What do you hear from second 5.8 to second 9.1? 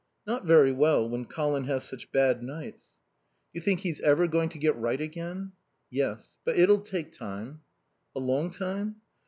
"Yes. But it'll take time." "A long time?"